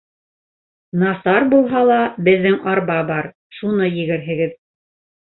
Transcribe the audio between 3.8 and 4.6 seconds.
егерһегеҙ.